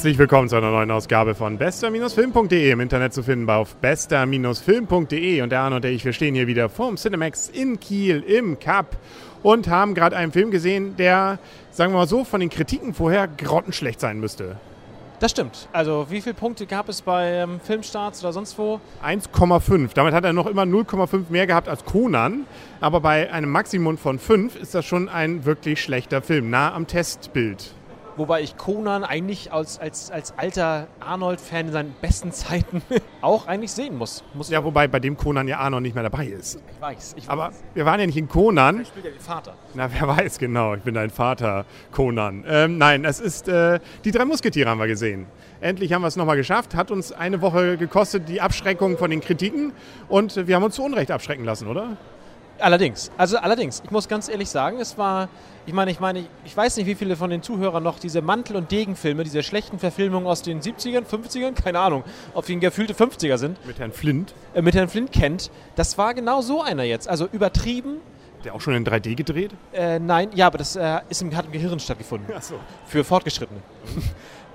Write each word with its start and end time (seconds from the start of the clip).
Herzlich 0.00 0.16
willkommen 0.16 0.48
zu 0.48 0.56
einer 0.56 0.70
neuen 0.70 0.90
Ausgabe 0.90 1.34
von 1.34 1.58
bester-film.de 1.58 2.70
im 2.70 2.80
Internet 2.80 3.12
zu 3.12 3.22
finden 3.22 3.50
auf 3.50 3.74
bester-film.de 3.76 5.42
und 5.42 5.52
der 5.52 5.60
Arne 5.60 5.76
und 5.76 5.84
ich, 5.84 6.06
wir 6.06 6.14
stehen 6.14 6.34
hier 6.34 6.46
wieder 6.46 6.70
vorm 6.70 6.96
Cinemax 6.96 7.50
in 7.50 7.78
Kiel 7.78 8.20
im 8.22 8.58
Cup 8.58 8.96
und 9.42 9.68
haben 9.68 9.92
gerade 9.92 10.16
einen 10.16 10.32
Film 10.32 10.50
gesehen, 10.50 10.96
der, 10.96 11.38
sagen 11.70 11.92
wir 11.92 11.98
mal 11.98 12.06
so, 12.06 12.24
von 12.24 12.40
den 12.40 12.48
Kritiken 12.48 12.94
vorher 12.94 13.28
grottenschlecht 13.28 14.00
sein 14.00 14.20
müsste. 14.20 14.56
Das 15.18 15.32
stimmt. 15.32 15.68
Also 15.70 16.06
wie 16.08 16.22
viele 16.22 16.34
Punkte 16.34 16.64
gab 16.64 16.88
es 16.88 17.02
bei 17.02 17.32
ähm, 17.32 17.60
Filmstarts 17.62 18.24
oder 18.24 18.32
sonst 18.32 18.56
wo? 18.56 18.80
1,5. 19.04 19.90
Damit 19.92 20.14
hat 20.14 20.24
er 20.24 20.32
noch 20.32 20.46
immer 20.46 20.62
0,5 20.62 21.24
mehr 21.28 21.46
gehabt 21.46 21.68
als 21.68 21.84
Conan. 21.84 22.46
Aber 22.80 23.00
bei 23.00 23.30
einem 23.30 23.50
Maximum 23.50 23.98
von 23.98 24.18
5 24.18 24.56
ist 24.56 24.74
das 24.74 24.86
schon 24.86 25.10
ein 25.10 25.44
wirklich 25.44 25.82
schlechter 25.82 26.22
Film, 26.22 26.48
nah 26.48 26.72
am 26.72 26.86
Testbild. 26.86 27.74
Wobei 28.20 28.42
ich 28.42 28.58
Conan 28.58 29.02
eigentlich 29.02 29.50
als, 29.50 29.78
als, 29.78 30.10
als 30.10 30.34
alter 30.36 30.88
Arnold-Fan 31.00 31.68
in 31.68 31.72
seinen 31.72 31.94
besten 32.02 32.32
Zeiten 32.32 32.82
auch 33.22 33.46
eigentlich 33.46 33.72
sehen 33.72 33.96
muss. 33.96 34.22
muss 34.34 34.50
ja, 34.50 34.62
wobei 34.62 34.88
bei 34.88 35.00
dem 35.00 35.16
Conan 35.16 35.48
ja 35.48 35.56
Arnold 35.56 35.84
nicht 35.84 35.94
mehr 35.94 36.02
dabei 36.02 36.26
ist. 36.26 36.60
Ich 36.70 36.82
weiß. 36.82 37.14
Ich 37.16 37.22
weiß. 37.24 37.30
Aber 37.30 37.50
wir 37.72 37.86
waren 37.86 37.98
ja 37.98 38.04
nicht 38.04 38.18
in 38.18 38.28
Conan. 38.28 38.82
Ich 38.82 38.88
spiele 38.88 39.06
ja 39.06 39.14
den 39.14 39.22
Vater. 39.22 39.54
Na, 39.72 39.88
wer 39.90 40.06
weiß 40.06 40.38
genau. 40.38 40.74
Ich 40.74 40.82
bin 40.82 40.92
dein 40.92 41.08
Vater, 41.08 41.64
Conan. 41.92 42.44
Ähm, 42.46 42.76
nein, 42.76 43.06
es 43.06 43.20
ist 43.20 43.48
äh, 43.48 43.80
die 44.04 44.10
drei 44.10 44.26
Musketiere 44.26 44.68
haben 44.68 44.80
wir 44.80 44.86
gesehen. 44.86 45.24
Endlich 45.62 45.94
haben 45.94 46.02
wir 46.02 46.08
es 46.08 46.16
nochmal 46.16 46.36
geschafft. 46.36 46.74
Hat 46.74 46.90
uns 46.90 47.12
eine 47.12 47.40
Woche 47.40 47.78
gekostet, 47.78 48.28
die 48.28 48.42
Abschreckung 48.42 48.98
von 48.98 49.10
den 49.10 49.22
Kritiken. 49.22 49.72
Und 50.10 50.46
wir 50.46 50.56
haben 50.56 50.64
uns 50.64 50.74
zu 50.74 50.82
Unrecht 50.82 51.10
abschrecken 51.10 51.46
lassen, 51.46 51.68
oder? 51.68 51.96
Allerdings, 52.60 53.10
also 53.16 53.38
allerdings, 53.38 53.82
ich 53.84 53.90
muss 53.90 54.08
ganz 54.08 54.28
ehrlich 54.28 54.48
sagen, 54.48 54.78
es 54.80 54.98
war, 54.98 55.28
ich 55.66 55.72
meine, 55.72 55.90
ich 55.90 56.00
meine, 56.00 56.24
ich 56.44 56.56
weiß 56.56 56.76
nicht, 56.76 56.86
wie 56.86 56.94
viele 56.94 57.16
von 57.16 57.30
den 57.30 57.42
Zuhörern 57.42 57.82
noch 57.82 57.98
diese 57.98 58.22
Mantel- 58.22 58.56
und 58.56 58.70
Degenfilme, 58.70 59.24
diese 59.24 59.42
schlechten 59.42 59.78
Verfilmungen 59.78 60.26
aus 60.26 60.42
den 60.42 60.60
70ern, 60.60 61.04
50ern, 61.04 61.52
keine 61.52 61.80
Ahnung, 61.80 62.04
ob 62.34 62.46
die 62.46 62.58
gefühlte 62.58 62.94
50er 62.94 63.38
sind. 63.38 63.64
Mit 63.66 63.78
Herrn 63.78 63.92
Flint. 63.92 64.34
Äh, 64.54 64.62
mit 64.62 64.74
Herrn 64.74 64.88
Flint 64.88 65.12
kennt. 65.12 65.50
Das 65.76 65.98
war 65.98 66.14
genau 66.14 66.40
so 66.40 66.62
einer 66.62 66.84
jetzt, 66.84 67.08
also 67.08 67.28
übertrieben. 67.32 67.98
Der 68.44 68.54
auch 68.54 68.60
schon 68.60 68.74
in 68.74 68.86
3D 68.86 69.14
gedreht? 69.16 69.52
Äh, 69.72 69.98
nein, 69.98 70.30
ja, 70.34 70.46
aber 70.46 70.58
das 70.58 70.76
äh, 70.76 71.00
ist 71.08 71.22
im, 71.22 71.36
hat 71.36 71.46
im 71.46 71.52
Gehirn 71.52 71.78
stattgefunden. 71.78 72.32
Ach 72.36 72.42
so. 72.42 72.54
Für 72.86 73.04
Fortgeschrittene. 73.04 73.60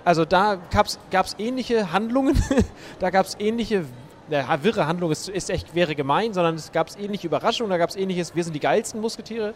Also 0.03 0.23
da 0.23 0.59
gab 0.69 0.85
es 0.85 1.35
ähnliche 1.39 1.91
Handlungen, 1.91 2.39
da 2.99 3.09
gab 3.09 3.25
es 3.25 3.35
ähnliche 3.39 3.85
eine 4.29 4.63
wirre 4.63 4.87
Handlung 4.87 5.11
ist, 5.11 5.29
ist 5.29 5.49
echt, 5.49 5.75
wäre 5.75 5.95
gemein, 5.95 6.33
sondern 6.33 6.55
es 6.55 6.71
gab 6.71 6.89
ähnliche 6.99 7.27
Überraschungen, 7.27 7.69
da 7.69 7.77
gab 7.77 7.89
es 7.89 7.95
ähnliches, 7.95 8.35
wir 8.35 8.43
sind 8.43 8.53
die 8.53 8.59
geilsten 8.59 9.01
Musketiere. 9.01 9.53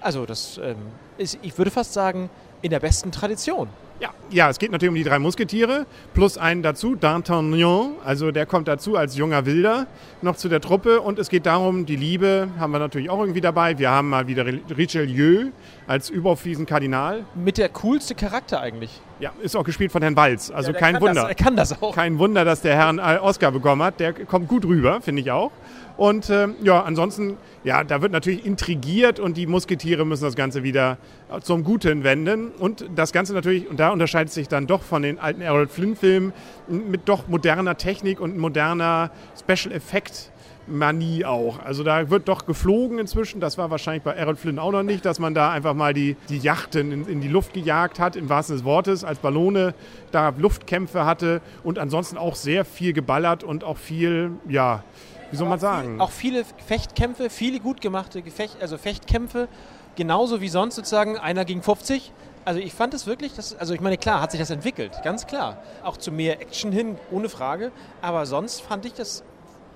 Also 0.00 0.26
das 0.26 0.58
ähm, 0.62 0.76
ist, 1.18 1.38
ich 1.42 1.56
würde 1.56 1.70
fast 1.70 1.92
sagen, 1.92 2.28
in 2.60 2.70
der 2.70 2.80
besten 2.80 3.12
Tradition. 3.12 3.68
Ja, 4.00 4.10
ja, 4.30 4.50
es 4.50 4.58
geht 4.58 4.72
natürlich 4.72 4.88
um 4.88 4.96
die 4.96 5.04
drei 5.04 5.20
Musketiere 5.20 5.86
plus 6.12 6.36
einen 6.36 6.62
dazu, 6.62 6.96
D'Artagnan, 6.96 7.92
also 8.04 8.32
der 8.32 8.46
kommt 8.46 8.66
dazu 8.66 8.96
als 8.96 9.16
junger 9.16 9.46
Wilder 9.46 9.86
noch 10.22 10.34
zu 10.34 10.48
der 10.48 10.60
Truppe 10.60 11.00
und 11.00 11.20
es 11.20 11.28
geht 11.28 11.46
darum, 11.46 11.86
die 11.86 11.94
Liebe 11.94 12.48
haben 12.58 12.72
wir 12.72 12.80
natürlich 12.80 13.10
auch 13.10 13.20
irgendwie 13.20 13.40
dabei. 13.40 13.78
Wir 13.78 13.90
haben 13.90 14.08
mal 14.08 14.26
wieder 14.26 14.44
Richelieu 14.44 15.50
als 15.86 16.10
überfiesen 16.10 16.66
Kardinal. 16.66 17.24
Mit 17.36 17.58
der 17.58 17.68
coolste 17.68 18.16
Charakter 18.16 18.60
eigentlich. 18.60 19.00
Ja, 19.22 19.30
ist 19.40 19.54
auch 19.54 19.62
gespielt 19.62 19.92
von 19.92 20.02
Herrn 20.02 20.16
Walz, 20.16 20.50
also 20.50 20.72
ja, 20.72 20.78
kein 20.80 21.00
Wunder. 21.00 21.14
Das, 21.14 21.28
er 21.28 21.34
kann 21.36 21.54
das 21.54 21.80
auch. 21.80 21.94
Kein 21.94 22.18
Wunder, 22.18 22.44
dass 22.44 22.60
der 22.60 22.74
Herr 22.74 22.88
einen 22.88 22.98
Oscar 22.98 23.52
bekommen 23.52 23.80
hat, 23.80 24.00
der 24.00 24.14
kommt 24.14 24.48
gut 24.48 24.64
rüber, 24.64 25.00
finde 25.00 25.22
ich 25.22 25.30
auch. 25.30 25.52
Und 25.96 26.28
äh, 26.28 26.48
ja, 26.60 26.82
ansonsten, 26.82 27.36
ja, 27.62 27.84
da 27.84 28.02
wird 28.02 28.10
natürlich 28.10 28.44
intrigiert 28.44 29.20
und 29.20 29.36
die 29.36 29.46
Musketiere 29.46 30.04
müssen 30.04 30.24
das 30.24 30.34
Ganze 30.34 30.64
wieder 30.64 30.98
zum 31.42 31.62
Guten 31.62 32.02
wenden. 32.02 32.48
Und 32.48 32.84
das 32.96 33.12
Ganze 33.12 33.32
natürlich, 33.32 33.70
und 33.70 33.78
da 33.78 33.90
unterscheidet 33.90 34.32
sich 34.32 34.48
dann 34.48 34.66
doch 34.66 34.82
von 34.82 35.02
den 35.02 35.20
alten 35.20 35.40
Errol 35.40 35.68
Flynn-Filmen 35.68 36.32
mit 36.66 37.02
doch 37.08 37.28
moderner 37.28 37.76
Technik 37.76 38.20
und 38.20 38.36
moderner 38.36 39.12
Special 39.38 39.72
Effect. 39.72 40.32
Manie 40.66 41.24
auch. 41.24 41.58
Also 41.60 41.82
da 41.82 42.10
wird 42.10 42.28
doch 42.28 42.46
geflogen 42.46 42.98
inzwischen. 42.98 43.40
Das 43.40 43.58
war 43.58 43.70
wahrscheinlich 43.70 44.02
bei 44.02 44.12
Errol 44.12 44.36
Flynn 44.36 44.58
auch 44.58 44.72
noch 44.72 44.82
nicht, 44.82 45.04
dass 45.04 45.18
man 45.18 45.34
da 45.34 45.50
einfach 45.50 45.74
mal 45.74 45.92
die, 45.94 46.16
die 46.28 46.38
Yachten 46.38 46.92
in, 46.92 47.06
in, 47.06 47.20
die 47.20 47.28
Luft 47.28 47.52
gejagt 47.52 47.98
hat, 47.98 48.16
im 48.16 48.28
wahrsten 48.28 48.56
des 48.56 48.64
Wortes, 48.64 49.04
als 49.04 49.18
Ballone 49.18 49.74
da 50.10 50.32
Luftkämpfe 50.36 51.04
hatte 51.04 51.40
und 51.64 51.78
ansonsten 51.78 52.16
auch 52.16 52.36
sehr 52.36 52.64
viel 52.64 52.92
geballert 52.92 53.44
und 53.44 53.64
auch 53.64 53.76
viel, 53.76 54.32
ja, 54.48 54.84
wie 55.30 55.36
soll 55.36 55.48
man 55.48 55.58
sagen? 55.58 56.00
Auch 56.00 56.10
viele 56.10 56.44
Fechtkämpfe, 56.66 57.30
viele 57.30 57.58
gut 57.58 57.80
gemachte 57.80 58.22
Gefecht, 58.22 58.58
also 58.60 58.76
Fechtkämpfe, 58.76 59.48
genauso 59.96 60.40
wie 60.40 60.48
sonst 60.48 60.76
sozusagen 60.76 61.18
einer 61.18 61.44
gegen 61.44 61.62
50. 61.62 62.12
Also 62.44 62.60
ich 62.60 62.74
fand 62.74 62.92
es 62.92 63.06
wirklich, 63.06 63.34
das, 63.34 63.54
also 63.54 63.72
ich 63.72 63.80
meine, 63.80 63.96
klar 63.96 64.20
hat 64.20 64.32
sich 64.32 64.40
das 64.40 64.50
entwickelt, 64.50 64.92
ganz 65.04 65.26
klar. 65.26 65.62
Auch 65.84 65.96
zu 65.96 66.10
mehr 66.10 66.40
Action 66.40 66.72
hin, 66.72 66.96
ohne 67.10 67.28
Frage. 67.28 67.72
Aber 68.00 68.26
sonst 68.26 68.60
fand 68.60 68.84
ich 68.84 68.94
das, 68.94 69.22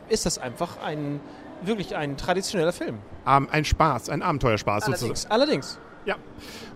ist 0.08 0.26
das 0.26 0.38
einfach 0.38 0.78
ein, 0.82 1.20
wirklich 1.62 1.96
ein 1.96 2.16
traditioneller 2.16 2.72
Film. 2.72 2.98
Um, 3.26 3.48
ein 3.50 3.64
Spaß, 3.64 4.10
ein 4.10 4.22
Abenteuerspaß 4.22 4.84
allerdings, 4.84 5.00
sozusagen. 5.00 5.32
Allerdings. 5.32 5.78
Ja. 6.04 6.16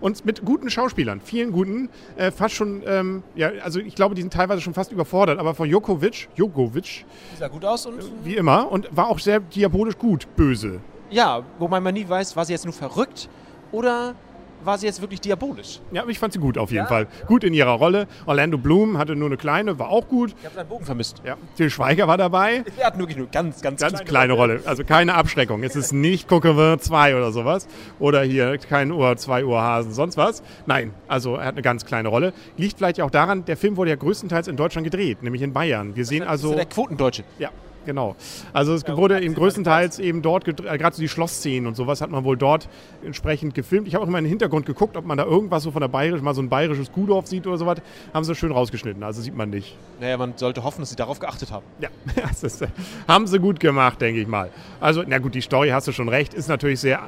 Und 0.01 0.25
mit 0.25 0.43
guten 0.43 0.69
Schauspielern, 0.69 1.21
vielen 1.21 1.53
guten, 1.53 1.89
äh, 2.17 2.31
fast 2.31 2.55
schon, 2.55 2.83
ähm, 2.85 3.23
ja, 3.33 3.51
also 3.63 3.79
ich 3.79 3.95
glaube, 3.95 4.13
die 4.13 4.21
sind 4.21 4.33
teilweise 4.33 4.61
schon 4.61 4.73
fast 4.73 4.91
überfordert, 4.91 5.39
aber 5.39 5.55
von 5.55 5.69
Jokovic, 5.69 6.27
Jokovic. 6.35 7.05
Sah 7.39 7.47
gut 7.47 7.63
aus 7.63 7.85
und. 7.85 8.01
Wie 8.25 8.35
immer 8.35 8.69
und 8.69 8.89
war 8.95 9.07
auch 9.07 9.19
sehr 9.19 9.39
diabolisch 9.39 9.97
gut, 9.97 10.27
böse. 10.35 10.81
Ja, 11.09 11.43
wobei 11.59 11.79
man 11.79 11.93
nie 11.93 12.07
weiß, 12.07 12.35
war 12.35 12.45
sie 12.45 12.51
jetzt 12.53 12.65
nur 12.65 12.73
verrückt 12.73 13.29
oder 13.71 14.15
war 14.63 14.77
sie 14.77 14.85
jetzt 14.85 15.01
wirklich 15.01 15.21
diabolisch. 15.21 15.79
Ja, 15.91 16.03
ich 16.07 16.19
fand 16.19 16.33
sie 16.33 16.39
gut 16.39 16.57
auf 16.57 16.71
jeden 16.71 16.83
ja. 16.83 16.87
Fall. 16.87 17.07
Gut 17.27 17.43
in 17.43 17.53
ihrer 17.53 17.71
Rolle. 17.71 18.07
Orlando 18.25 18.57
Bloom 18.57 18.97
hatte 18.97 19.15
nur 19.15 19.29
eine 19.29 19.37
kleine, 19.37 19.79
war 19.79 19.89
auch 19.89 20.07
gut. 20.07 20.35
Ich 20.39 20.45
habe 20.45 20.55
seinen 20.55 20.67
Bogen 20.69 20.85
vermisst. 20.85 21.21
Ja. 21.25 21.37
Til 21.55 21.69
Schweiger 21.69 22.07
war 22.07 22.17
dabei. 22.17 22.63
Er 22.77 22.87
hat 22.87 22.97
nur 22.97 23.07
ganz, 23.07 23.61
ganz, 23.61 23.61
ganz 23.61 23.79
kleine, 23.79 24.05
kleine 24.05 24.33
Rolle. 24.33 24.41
Rolle. 24.55 24.67
Also 24.67 24.83
keine 24.83 25.13
Abschreckung. 25.13 25.63
Es 25.63 25.75
ist 25.75 25.91
nicht 25.91 26.27
Coquevin 26.27 26.79
2 26.79 27.15
oder 27.15 27.31
sowas. 27.31 27.67
Oder 27.99 28.23
hier 28.23 28.57
kein 28.57 28.91
Uhr, 28.91 29.15
2 29.15 29.45
Uhr 29.45 29.61
Hasen, 29.61 29.93
sonst 29.93 30.17
was. 30.17 30.41
Nein, 30.65 30.93
also 31.07 31.35
er 31.35 31.45
hat 31.45 31.55
eine 31.55 31.61
ganz 31.61 31.85
kleine 31.85 32.09
Rolle. 32.09 32.33
Liegt 32.57 32.77
vielleicht 32.77 32.99
auch 33.01 33.11
daran, 33.11 33.45
der 33.45 33.57
Film 33.57 33.77
wurde 33.77 33.91
ja 33.91 33.95
größtenteils 33.95 34.47
in 34.47 34.55
Deutschland 34.55 34.85
gedreht, 34.85 35.21
nämlich 35.23 35.41
in 35.41 35.53
Bayern. 35.53 35.95
Wir 35.95 36.05
sehen 36.05 36.23
also. 36.23 36.53
Das 36.53 36.61
ist 36.61 36.69
der 36.69 36.75
Quotendeutsche. 36.75 37.23
Ja, 37.37 37.49
Genau. 37.85 38.15
Also 38.53 38.73
es 38.73 38.87
wurde 38.87 39.21
eben 39.21 39.33
größtenteils 39.33 39.99
eben 39.99 40.21
dort, 40.21 40.47
äh, 40.47 40.53
gerade 40.77 40.95
so 40.95 41.01
die 41.01 41.09
Schlossszenen 41.09 41.67
und 41.67 41.75
sowas 41.75 42.01
hat 42.01 42.11
man 42.11 42.23
wohl 42.23 42.37
dort 42.37 42.69
entsprechend 43.03 43.55
gefilmt. 43.55 43.87
Ich 43.87 43.95
habe 43.95 44.03
auch 44.03 44.07
immer 44.07 44.19
in 44.19 44.25
den 44.25 44.29
Hintergrund 44.29 44.65
geguckt, 44.65 44.97
ob 44.97 45.05
man 45.05 45.17
da 45.17 45.25
irgendwas 45.25 45.63
so 45.63 45.71
von 45.71 45.81
der 45.81 45.87
bayerischen, 45.87 46.23
mal 46.23 46.35
so 46.35 46.41
ein 46.41 46.49
bayerisches 46.49 46.91
Kuhdorf 46.91 47.27
sieht 47.27 47.47
oder 47.47 47.57
sowas. 47.57 47.79
Haben 48.13 48.23
sie 48.23 48.35
schön 48.35 48.51
rausgeschnitten, 48.51 49.01
also 49.03 49.21
sieht 49.21 49.35
man 49.35 49.49
nicht. 49.49 49.75
Naja, 49.99 50.17
man 50.17 50.33
sollte 50.35 50.63
hoffen, 50.63 50.81
dass 50.81 50.91
sie 50.91 50.95
darauf 50.95 51.19
geachtet 51.19 51.51
haben. 51.51 51.65
Ja, 51.79 51.89
das 52.29 52.43
ist, 52.43 52.65
haben 53.07 53.27
sie 53.27 53.39
gut 53.39 53.59
gemacht, 53.59 53.99
denke 54.01 54.21
ich 54.21 54.27
mal. 54.27 54.49
Also, 54.79 55.03
na 55.07 55.17
gut, 55.17 55.33
die 55.33 55.41
Story 55.41 55.69
hast 55.69 55.87
du 55.87 55.91
schon 55.91 56.09
recht, 56.09 56.33
ist 56.33 56.49
natürlich 56.49 56.79
sehr, 56.79 56.99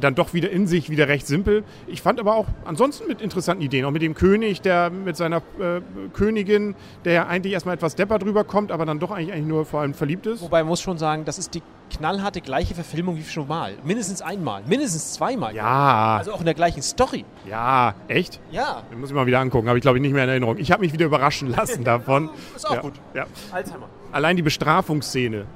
dann 0.00 0.14
doch 0.14 0.32
wieder 0.32 0.50
in 0.50 0.66
sich 0.66 0.88
wieder 0.88 1.08
recht 1.08 1.26
simpel. 1.26 1.64
Ich 1.86 2.00
fand 2.00 2.20
aber 2.20 2.34
auch 2.36 2.46
ansonsten 2.64 3.06
mit 3.06 3.20
interessanten 3.20 3.62
Ideen, 3.62 3.84
auch 3.84 3.90
mit 3.90 4.02
dem 4.02 4.14
König, 4.14 4.62
der 4.62 4.90
mit 4.90 5.16
seiner 5.16 5.38
äh, 5.58 5.80
Königin, 6.12 6.74
der 7.04 7.12
ja 7.12 7.26
eigentlich 7.26 7.52
erstmal 7.52 7.74
etwas 7.74 7.94
depper 7.96 8.18
drüber 8.18 8.44
kommt, 8.44 8.72
aber 8.72 8.86
dann 8.86 8.98
doch 8.98 9.10
eigentlich, 9.10 9.32
eigentlich 9.32 9.46
nur 9.46 9.66
vor 9.66 9.80
allem 9.80 9.94
verliebt 9.94 10.21
ist. 10.26 10.42
Wobei 10.42 10.60
man 10.62 10.68
muss 10.68 10.80
schon 10.80 10.98
sagen, 10.98 11.24
das 11.24 11.38
ist 11.38 11.54
die 11.54 11.62
knallharte 11.96 12.40
gleiche 12.40 12.74
Verfilmung 12.74 13.16
wie 13.16 13.24
schon 13.24 13.46
mal. 13.48 13.74
Mindestens 13.84 14.22
einmal, 14.22 14.62
mindestens 14.66 15.12
zweimal. 15.14 15.54
Ja. 15.54 16.16
Also 16.18 16.32
auch 16.32 16.40
in 16.40 16.46
der 16.46 16.54
gleichen 16.54 16.82
Story. 16.82 17.24
Ja, 17.48 17.94
echt? 18.08 18.40
Ja. 18.50 18.82
Den 18.90 19.00
muss 19.00 19.10
ich 19.10 19.14
mal 19.14 19.26
wieder 19.26 19.40
angucken, 19.40 19.68
habe 19.68 19.78
ich 19.78 19.82
glaube 19.82 19.98
ich 19.98 20.02
nicht 20.02 20.12
mehr 20.12 20.24
in 20.24 20.30
Erinnerung. 20.30 20.58
Ich 20.58 20.72
habe 20.72 20.80
mich 20.82 20.92
wieder 20.92 21.06
überraschen 21.06 21.50
lassen 21.50 21.84
davon. 21.84 22.30
ist 22.56 22.66
auch 22.68 22.74
ja. 22.74 22.80
gut. 22.80 22.94
Ja. 23.14 23.26
Alzheimer. 23.50 23.88
Allein 24.12 24.36
die 24.36 24.42
Bestrafungsszene 24.42 25.46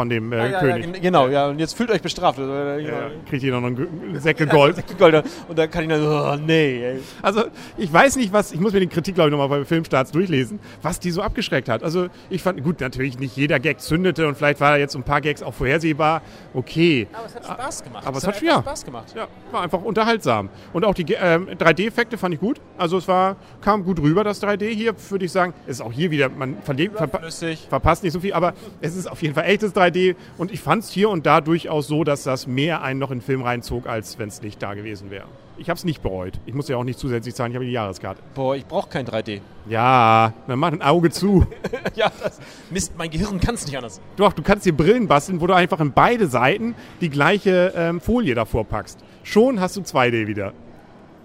von 0.00 0.08
dem 0.08 0.32
äh, 0.32 0.36
ah, 0.36 0.46
ja, 0.46 0.60
König. 0.60 0.86
Ja, 0.94 1.00
genau, 1.02 1.28
ja, 1.28 1.48
und 1.48 1.58
jetzt 1.58 1.76
fühlt 1.76 1.90
euch 1.90 2.00
bestraft. 2.00 2.38
Ja, 2.38 3.10
kriegt 3.28 3.42
jeder 3.42 3.60
noch 3.60 3.66
einen 3.66 4.18
Säcke 4.18 4.46
Gold. 4.58 4.76
Säcke 4.76 4.94
Gold. 4.94 5.22
Und 5.46 5.58
dann 5.58 5.70
kann 5.70 5.82
ich 5.82 5.90
dann 5.90 6.00
so, 6.00 6.08
oh, 6.08 6.36
nee. 6.36 6.82
Ey. 6.82 7.00
Also, 7.20 7.44
ich 7.76 7.92
weiß 7.92 8.16
nicht, 8.16 8.32
was, 8.32 8.50
ich 8.52 8.60
muss 8.60 8.72
mir 8.72 8.80
die 8.80 8.86
Kritik, 8.86 9.14
glaube 9.14 9.28
ich, 9.28 9.32
nochmal 9.32 9.50
bei 9.50 9.62
Filmstarts 9.66 10.10
durchlesen, 10.10 10.58
was 10.80 11.00
die 11.00 11.10
so 11.10 11.20
abgeschreckt 11.20 11.68
hat. 11.68 11.82
Also, 11.82 12.06
ich 12.30 12.42
fand, 12.42 12.64
gut, 12.64 12.80
natürlich 12.80 13.18
nicht 13.18 13.36
jeder 13.36 13.58
Gag 13.58 13.82
zündete 13.82 14.26
und 14.26 14.38
vielleicht 14.38 14.58
war 14.60 14.78
jetzt 14.78 14.96
ein 14.96 15.02
paar 15.02 15.20
Gags 15.20 15.42
auch 15.42 15.52
vorhersehbar. 15.52 16.22
Okay. 16.54 17.06
Aber 17.12 17.26
es 17.26 17.34
hat 17.34 17.44
Spaß 17.44 17.84
gemacht. 17.84 18.06
Aber 18.06 18.16
es, 18.16 18.22
es 18.22 18.28
hat, 18.28 18.36
hat 18.36 18.42
ja, 18.42 18.58
Spaß 18.60 18.84
gemacht. 18.86 19.14
Ja, 19.14 19.28
war 19.52 19.60
einfach 19.60 19.82
unterhaltsam. 19.82 20.48
Und 20.72 20.86
auch 20.86 20.94
die 20.94 21.12
äh, 21.12 21.38
3D-Effekte 21.58 22.16
fand 22.16 22.32
ich 22.32 22.40
gut. 22.40 22.58
Also, 22.78 22.96
es 22.96 23.06
war, 23.06 23.36
kam 23.60 23.84
gut 23.84 24.00
rüber, 24.00 24.24
das 24.24 24.42
3D 24.42 24.68
hier, 24.68 24.94
würde 25.10 25.26
ich 25.26 25.32
sagen. 25.32 25.52
Es 25.66 25.72
ist 25.72 25.82
auch 25.82 25.92
hier 25.92 26.10
wieder, 26.10 26.30
man 26.30 26.62
verlebt, 26.62 26.96
verpa 26.96 27.20
verpasst 27.68 28.02
nicht 28.02 28.14
so 28.14 28.20
viel, 28.20 28.32
aber 28.32 28.54
es 28.80 28.96
ist 28.96 29.10
auf 29.10 29.20
jeden 29.20 29.34
Fall 29.34 29.44
echtes 29.44 29.74
3D 29.74 29.89
und 30.38 30.50
ich 30.50 30.60
fand 30.60 30.84
es 30.84 30.90
hier 30.90 31.10
und 31.10 31.26
da 31.26 31.40
durchaus 31.40 31.86
so, 31.86 32.04
dass 32.04 32.24
das 32.24 32.46
mehr 32.46 32.82
einen 32.82 32.98
noch 32.98 33.10
in 33.10 33.18
den 33.18 33.24
Film 33.24 33.42
reinzog, 33.42 33.86
als 33.86 34.18
wenn 34.18 34.28
es 34.28 34.42
nicht 34.42 34.62
da 34.62 34.74
gewesen 34.74 35.10
wäre. 35.10 35.26
Ich 35.56 35.68
habe 35.68 35.76
es 35.76 35.84
nicht 35.84 36.02
bereut. 36.02 36.40
Ich 36.46 36.54
muss 36.54 36.68
ja 36.68 36.76
auch 36.78 36.84
nicht 36.84 36.98
zusätzlich 36.98 37.34
zahlen, 37.34 37.52
ich 37.52 37.56
habe 37.56 37.66
die 37.66 37.72
Jahreskarte. 37.72 38.22
Boah, 38.34 38.56
ich 38.56 38.64
brauche 38.64 38.88
kein 38.88 39.06
3D. 39.06 39.40
Ja, 39.68 40.32
dann 40.46 40.58
mach 40.58 40.72
ein 40.72 40.80
Auge 40.80 41.10
zu. 41.10 41.46
ja, 41.94 42.10
das, 42.22 42.40
Mist, 42.70 42.94
mein 42.96 43.10
Gehirn 43.10 43.38
kann 43.40 43.56
es 43.56 43.66
nicht 43.66 43.76
anders. 43.76 44.00
Doch, 44.16 44.32
du 44.32 44.42
kannst 44.42 44.64
dir 44.64 44.72
Brillen 44.72 45.06
basteln, 45.06 45.40
wo 45.40 45.46
du 45.46 45.54
einfach 45.54 45.80
in 45.80 45.92
beide 45.92 46.28
Seiten 46.28 46.74
die 47.02 47.10
gleiche 47.10 47.74
ähm, 47.76 48.00
Folie 48.00 48.34
davor 48.34 48.64
packst. 48.64 49.00
Schon 49.22 49.60
hast 49.60 49.76
du 49.76 49.82
2D 49.82 50.26
wieder. 50.26 50.54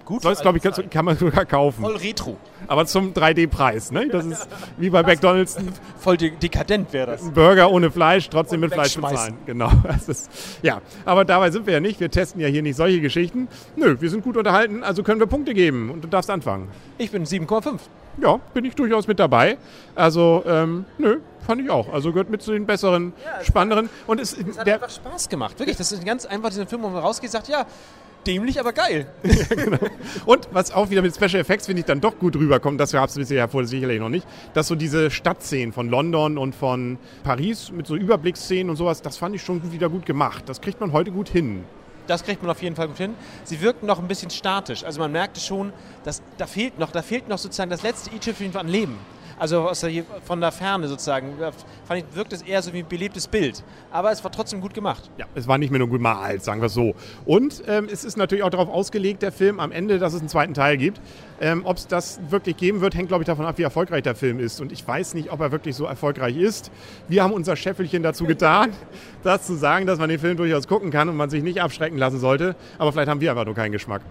Gut. 0.05 0.23
Es, 0.23 0.39
glaube 0.41 0.59
ich, 0.59 0.63
kann, 0.63 0.89
kann 0.89 1.03
man 1.05 1.17
sogar 1.17 1.45
kaufen. 1.45 1.81
Voll 1.81 1.97
retro. 1.97 2.37
Aber 2.67 2.85
zum 2.85 3.13
3D-Preis. 3.13 3.91
Ne? 3.91 4.07
Das 4.07 4.25
ist 4.25 4.47
wie 4.77 4.89
bei 4.91 5.01
McDonalds 5.01 5.57
ein 5.57 5.73
Voll 5.97 6.17
de 6.17 6.29
dekadent 6.29 6.93
wäre 6.93 7.11
das. 7.11 7.31
Burger 7.31 7.71
ohne 7.71 7.89
Fleisch, 7.89 8.29
trotzdem 8.29 8.59
mit 8.59 8.71
Und 8.71 8.75
Fleisch 8.75 8.95
wegschmeißen. 8.97 9.35
bezahlen. 9.35 9.37
Genau. 9.45 9.71
Das 9.83 10.07
ist, 10.09 10.29
ja, 10.61 10.81
aber 11.05 11.25
dabei 11.25 11.49
sind 11.51 11.65
wir 11.65 11.73
ja 11.73 11.79
nicht. 11.79 11.99
Wir 11.99 12.11
testen 12.11 12.39
ja 12.39 12.47
hier 12.47 12.61
nicht 12.61 12.75
solche 12.75 13.01
Geschichten. 13.01 13.47
Nö, 13.75 13.95
wir 13.99 14.09
sind 14.09 14.23
gut 14.23 14.37
unterhalten, 14.37 14.83
also 14.83 15.01
können 15.03 15.19
wir 15.19 15.27
Punkte 15.27 15.53
geben. 15.53 15.89
Und 15.89 16.03
du 16.03 16.07
darfst 16.07 16.29
anfangen. 16.29 16.69
Ich 16.97 17.11
bin 17.11 17.25
7,5. 17.25 17.79
Ja, 18.21 18.39
bin 18.53 18.63
ich 18.65 18.75
durchaus 18.75 19.07
mit 19.07 19.19
dabei. 19.19 19.57
Also, 19.95 20.43
ähm, 20.45 20.85
nö, 20.97 21.19
fand 21.45 21.61
ich 21.61 21.69
auch. 21.69 21.91
Also 21.91 22.11
gehört 22.11 22.29
mit 22.29 22.41
zu 22.41 22.51
den 22.51 22.65
besseren, 22.65 23.13
spannenderen. 23.43 23.89
Und 24.07 24.19
es, 24.19 24.33
Es 24.37 24.57
hat 24.57 24.67
der, 24.67 24.75
einfach 24.75 24.89
Spaß 24.89 25.29
gemacht. 25.29 25.57
Wirklich, 25.59 25.77
das 25.77 25.91
ist 25.91 26.05
ganz 26.05 26.25
einfach 26.25 26.49
dieser 26.49 26.67
Film, 26.67 26.83
wo 26.83 26.89
man 26.89 27.01
rausgeht 27.01 27.29
und 27.29 27.31
sagt, 27.31 27.47
ja, 27.49 27.65
dämlich, 28.25 28.60
aber 28.60 28.74
geil. 28.74 29.07
Und 30.25 30.48
was 30.51 30.72
auch 30.72 30.89
wieder 30.89 31.01
mit 31.01 31.16
Special 31.16 31.42
Effects, 31.42 31.66
finde 31.66 31.81
ich, 31.81 31.86
dann 31.86 32.01
doch 32.01 32.18
gut 32.19 32.36
rüberkommt, 32.36 32.80
das 32.80 32.92
gab 32.92 33.10
es 33.10 33.16
bisher 33.16 33.38
ja 33.38 33.48
vorher 33.48 33.68
sicherlich 33.68 34.00
noch 34.00 34.10
nicht, 34.10 34.27
dass 34.54 34.68
so 34.68 34.75
diese 34.75 35.12
Stadtszenen 35.12 35.74
von 35.74 35.89
London 35.89 36.38
und 36.38 36.56
von 36.56 36.98
Paris 37.24 37.72
mit 37.72 37.88
so 37.88 37.95
Überblicksszenen 37.95 38.69
und 38.69 38.75
sowas, 38.75 39.01
das 39.01 39.18
fand 39.18 39.36
ich 39.36 39.44
schon 39.44 39.72
wieder 39.72 39.89
gut 39.89 40.06
gemacht. 40.06 40.44
Das 40.48 40.62
kriegt 40.62 40.80
man 40.80 40.92
heute 40.92 41.12
gut 41.12 41.30
hin. 41.30 41.63
Das 42.07 42.24
kriegt 42.24 42.42
man 42.42 42.51
auf 42.51 42.62
jeden 42.62 42.75
Fall 42.75 42.88
gut 42.88 42.98
hin. 42.98 43.16
Sie 43.44 43.62
wirken 43.62 43.88
noch 43.88 44.00
ein 44.00 44.07
bisschen 44.07 44.30
statisch. 44.30 44.83
Also 44.83 45.00
man 45.00 45.12
merkte 45.12 45.39
schon, 45.39 45.74
dass 46.04 46.22
da 46.38 46.45
fehlt 46.45 46.77
noch, 46.77 46.92
da 46.92 47.01
fehlt 47.01 47.27
noch 47.27 47.39
sozusagen 47.39 47.72
das 47.72 47.83
letzte 47.83 48.13
i-Tüpfelchen 48.16 48.56
an 48.57 48.68
Leben. 48.68 48.98
Also 49.37 49.61
aus 49.61 49.81
der, 49.81 50.03
von 50.23 50.39
der 50.39 50.51
Ferne 50.51 50.87
sozusagen. 50.87 51.33
Fand 51.85 51.99
ich, 51.99 52.15
wirkt 52.15 52.33
es 52.33 52.41
eher 52.41 52.61
so 52.61 52.71
wie 52.73 52.79
ein 52.79 52.87
belebtes 52.87 53.27
Bild. 53.27 53.63
Aber 53.91 54.11
es 54.11 54.23
war 54.23 54.31
trotzdem 54.31 54.61
gut 54.61 54.73
gemacht. 54.73 55.09
Ja, 55.17 55.25
es 55.35 55.47
war 55.47 55.57
nicht 55.57 55.71
mehr 55.71 55.79
nur 55.79 55.89
gemalt, 55.89 56.43
sagen 56.43 56.61
wir 56.61 56.67
es 56.67 56.73
so. 56.73 56.95
Und 57.25 57.63
ähm, 57.67 57.87
es 57.91 58.03
ist 58.03 58.17
natürlich 58.17 58.43
auch 58.43 58.49
darauf 58.49 58.69
ausgelegt, 58.69 59.21
der 59.21 59.31
Film 59.31 59.59
am 59.59 59.71
Ende, 59.71 59.99
dass 59.99 60.13
es 60.13 60.19
einen 60.19 60.29
zweiten 60.29 60.53
Teil 60.53 60.77
gibt. 60.77 61.01
Ähm, 61.41 61.65
ob 61.65 61.77
es 61.77 61.87
das 61.87 62.19
wirklich 62.29 62.55
geben 62.55 62.79
wird, 62.79 62.95
hängt, 62.95 63.09
glaube 63.09 63.23
ich, 63.23 63.27
davon 63.27 63.45
ab, 63.45 63.57
wie 63.57 63.63
erfolgreich 63.63 64.03
der 64.03 64.15
Film 64.15 64.39
ist. 64.39 64.61
Und 64.61 64.71
ich 64.71 64.87
weiß 64.87 65.13
nicht, 65.15 65.31
ob 65.31 65.41
er 65.41 65.51
wirklich 65.51 65.75
so 65.75 65.85
erfolgreich 65.85 66.38
ist. 66.38 66.71
Wir 67.09 67.23
haben 67.23 67.33
unser 67.33 67.55
Scheffelchen 67.55 68.03
dazu 68.03 68.25
getan, 68.27 68.71
das 69.23 69.45
zu 69.45 69.55
sagen, 69.55 69.85
dass 69.85 69.99
man 69.99 70.09
den 70.09 70.19
Film 70.19 70.38
durchaus 70.38 70.67
gucken 70.67 70.91
kann 70.91 71.09
und 71.09 71.17
man 71.17 71.29
sich 71.29 71.43
nicht 71.43 71.61
abschrecken 71.61 71.97
lassen 71.97 72.19
sollte. 72.19 72.55
Aber 72.77 72.91
vielleicht 72.93 73.09
haben 73.09 73.19
wir 73.21 73.31
einfach 73.31 73.45
nur 73.45 73.55
keinen 73.55 73.73
Geschmack. 73.73 74.01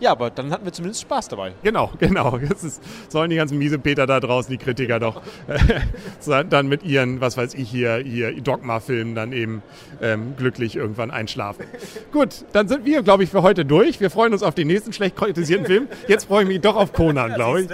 Ja, 0.00 0.12
aber 0.12 0.30
dann 0.30 0.52
hatten 0.52 0.64
wir 0.64 0.72
zumindest 0.72 1.02
Spaß 1.02 1.28
dabei. 1.28 1.52
Genau, 1.62 1.90
genau. 1.98 2.38
Das 2.38 2.62
ist, 2.62 2.82
sollen 3.10 3.30
die 3.30 3.36
ganzen 3.36 3.58
miese 3.58 3.78
Peter 3.78 4.06
da 4.06 4.20
draußen, 4.20 4.50
die 4.50 4.58
Kritiker 4.58 5.00
doch, 5.00 5.22
so, 6.20 6.42
dann 6.42 6.68
mit 6.68 6.84
ihren, 6.84 7.20
was 7.20 7.36
weiß 7.36 7.54
ich 7.54 7.68
hier, 7.68 7.96
hier 7.96 8.40
Dogma-Filmen 8.40 9.14
dann 9.14 9.32
eben 9.32 9.62
ähm, 10.00 10.34
glücklich 10.36 10.76
irgendwann 10.76 11.10
einschlafen. 11.10 11.64
Gut, 12.12 12.44
dann 12.52 12.68
sind 12.68 12.84
wir, 12.84 13.02
glaube 13.02 13.24
ich, 13.24 13.30
für 13.30 13.42
heute 13.42 13.64
durch. 13.64 14.00
Wir 14.00 14.10
freuen 14.10 14.32
uns 14.32 14.42
auf 14.42 14.54
den 14.54 14.68
nächsten 14.68 14.92
schlecht 14.92 15.16
kritisierten 15.16 15.66
Film. 15.66 15.88
Jetzt 16.06 16.26
freue 16.26 16.42
ich 16.42 16.48
mich 16.48 16.60
doch 16.60 16.76
auf 16.76 16.92
Conan, 16.92 17.34
glaube 17.34 17.62
ich. 17.62 17.68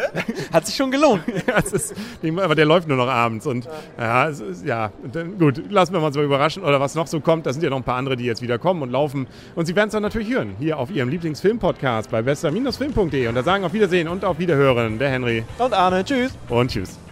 Hat 0.52 0.66
sich 0.66 0.76
schon 0.76 0.90
gelohnt. 0.90 1.22
Ja, 1.46 1.58
ist, 1.58 1.94
aber 2.22 2.54
der 2.54 2.64
läuft 2.64 2.88
nur 2.88 2.96
noch 2.96 3.08
abends. 3.08 3.46
Und 3.46 3.68
ja, 3.98 4.26
ist, 4.26 4.64
ja 4.64 4.92
dann, 5.12 5.38
gut, 5.38 5.70
lassen 5.70 5.92
wir 5.92 6.02
uns 6.02 6.16
mal 6.16 6.24
überraschen. 6.24 6.62
Oder 6.62 6.80
was 6.80 6.94
noch 6.94 7.06
so 7.06 7.20
kommt, 7.20 7.46
da 7.46 7.52
sind 7.52 7.62
ja 7.62 7.70
noch 7.70 7.76
ein 7.76 7.84
paar 7.84 7.96
andere, 7.96 8.16
die 8.16 8.24
jetzt 8.24 8.42
wieder 8.42 8.58
kommen 8.58 8.82
und 8.82 8.90
laufen. 8.90 9.26
Und 9.54 9.66
Sie 9.66 9.76
werden 9.76 9.88
es 9.88 9.92
dann 9.92 10.02
natürlich 10.02 10.30
hören, 10.32 10.56
hier 10.58 10.78
auf 10.78 10.90
Ihrem 10.90 11.08
Lieblingsfilm-Podcast 11.08 12.13
bei 12.14 12.22
bester-film.de. 12.22 13.26
Und 13.26 13.34
da 13.34 13.43
sagen 13.43 13.64
auf 13.64 13.72
Wiedersehen 13.72 14.06
und 14.06 14.25
auf 14.25 14.38
Wiederhören 14.38 15.00
der 15.00 15.11
Henry 15.11 15.43
Und 15.58 15.72
Arne, 15.72 16.05
tschüss. 16.05 16.32
und 16.49 16.70
tschüss. 16.70 17.03